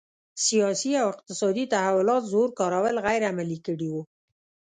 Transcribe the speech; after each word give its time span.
سیاسي 0.47 0.91
او 1.01 1.07
اقتصادي 1.13 1.65
تحولات 1.73 2.23
زور 2.33 2.49
کارول 2.59 2.95
غیر 3.05 3.21
عملي 3.31 3.59
کړي 3.65 3.87
وو. 3.93 4.01